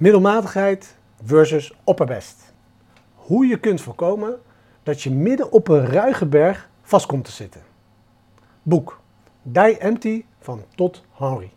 Middelmatigheid 0.00 0.96
versus 1.24 1.72
opperbest. 1.84 2.52
Hoe 3.14 3.46
je 3.46 3.58
kunt 3.58 3.80
voorkomen 3.80 4.40
dat 4.82 5.02
je 5.02 5.10
midden 5.10 5.52
op 5.52 5.68
een 5.68 5.86
ruige 5.86 6.26
berg 6.26 6.68
vast 6.82 7.06
komt 7.06 7.24
te 7.24 7.30
zitten. 7.30 7.60
Boek 8.62 9.00
Die 9.42 9.78
Empty 9.78 10.24
van 10.38 10.62
Todd 10.74 11.02
Henry. 11.12 11.50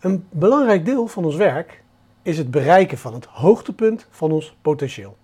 Een 0.00 0.26
belangrijk 0.30 0.84
deel 0.84 1.06
van 1.06 1.24
ons 1.24 1.36
werk 1.36 1.82
is 2.22 2.38
het 2.38 2.50
bereiken 2.50 2.98
van 2.98 3.14
het 3.14 3.24
hoogtepunt 3.24 4.06
van 4.10 4.32
ons 4.32 4.56
potentieel. 4.62 5.16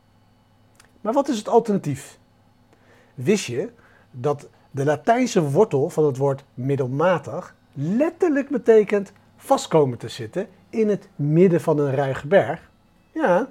Maar 1.01 1.13
wat 1.13 1.29
is 1.29 1.39
het 1.39 1.49
alternatief? 1.49 2.19
Wist 3.15 3.45
je 3.45 3.71
dat 4.11 4.49
de 4.71 4.85
Latijnse 4.85 5.51
wortel 5.51 5.91
van 5.91 6.05
het 6.05 6.17
woord 6.17 6.45
middelmatig 6.55 7.55
letterlijk 7.73 8.49
betekent 8.49 9.13
vastkomen 9.37 9.99
te 9.99 10.09
zitten 10.09 10.49
in 10.75 10.89
het 10.89 11.09
midden 11.17 11.61
van 11.61 11.79
een 11.79 11.95
ruige 11.95 12.27
berg? 12.27 12.71
Ja, 13.13 13.49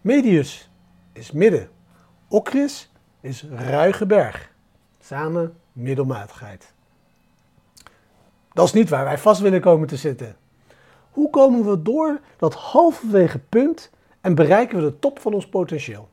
medius 0.00 0.70
is 1.12 1.32
midden, 1.32 1.68
ocris 2.28 2.90
is 3.20 3.46
ruige 3.50 4.06
berg. 4.06 4.50
Samen 5.00 5.56
middelmatigheid. 5.72 6.72
Dat 8.52 8.66
is 8.66 8.72
niet 8.72 8.88
waar 8.88 9.04
wij 9.04 9.18
vast 9.18 9.40
willen 9.40 9.60
komen 9.60 9.88
te 9.88 9.96
zitten. 9.96 10.36
Hoe 11.10 11.30
komen 11.30 11.70
we 11.70 11.82
door 11.82 12.20
dat 12.36 12.54
halverwege 12.54 13.38
punt 13.38 13.90
en 14.20 14.34
bereiken 14.34 14.76
we 14.76 14.82
de 14.82 14.98
top 14.98 15.18
van 15.18 15.34
ons 15.34 15.48
potentieel? 15.48 16.08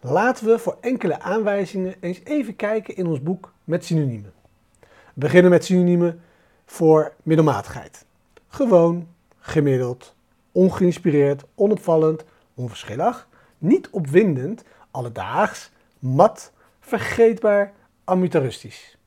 Laten 0.00 0.46
we 0.46 0.58
voor 0.58 0.76
enkele 0.80 1.20
aanwijzingen 1.20 1.94
eens 2.00 2.20
even 2.24 2.56
kijken 2.56 2.96
in 2.96 3.06
ons 3.06 3.22
boek 3.22 3.52
met 3.64 3.84
synoniemen. 3.84 4.32
We 4.80 4.88
beginnen 5.14 5.50
met 5.50 5.64
synoniemen 5.64 6.20
voor 6.66 7.12
middelmatigheid. 7.22 8.04
Gewoon, 8.48 9.08
gemiddeld, 9.48 10.14
ongeïnspireerd, 10.52 11.44
onopvallend, 11.54 12.24
onverschillig, 12.54 13.28
niet 13.58 13.90
opwindend, 13.90 14.64
alledaags, 14.90 15.70
mat, 15.98 16.52
vergeetbaar, 16.80 17.72
amateuristisch. 18.04 18.98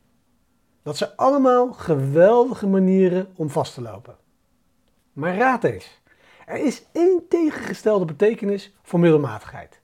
Dat 0.84 0.98
zijn 0.98 1.16
allemaal 1.16 1.74
geweldige 1.74 2.68
manieren 2.68 3.34
om 3.36 3.50
vast 3.50 3.74
te 3.74 3.82
lopen. 3.82 4.16
Maar 5.14 5.38
raad 5.38 5.64
eens, 5.64 6.02
er 6.46 6.58
is 6.58 6.84
één 6.92 7.28
tegengestelde 7.30 8.06
betekenis 8.06 8.74
voor 8.82 9.00
middelmatigheid. 9.00 9.80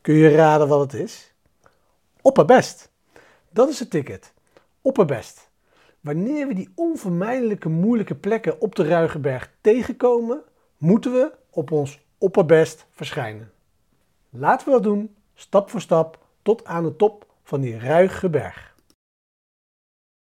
Kun 0.00 0.14
je 0.14 0.34
raden 0.34 0.68
wat 0.68 0.80
het 0.92 1.00
is? 1.00 1.34
Opperbest. 2.20 2.90
Dat 3.50 3.68
is 3.68 3.78
het 3.78 3.90
ticket. 3.90 4.32
Opperbest. 4.82 5.49
Wanneer 6.00 6.46
we 6.46 6.54
die 6.54 6.72
onvermijdelijke 6.74 7.68
moeilijke 7.68 8.14
plekken 8.14 8.60
op 8.60 8.74
de 8.74 8.84
Ruigenberg 8.84 9.52
tegenkomen, 9.60 10.42
moeten 10.76 11.12
we 11.12 11.32
op 11.50 11.70
ons 11.70 12.00
opperbest 12.18 12.86
verschijnen. 12.90 13.52
Laten 14.30 14.66
we 14.66 14.72
dat 14.72 14.82
doen, 14.82 15.14
stap 15.34 15.70
voor 15.70 15.80
stap, 15.80 16.26
tot 16.42 16.64
aan 16.64 16.84
de 16.84 16.96
top 16.96 17.26
van 17.42 17.60
die 17.60 17.78
ruige 17.78 18.30
berg. 18.30 18.69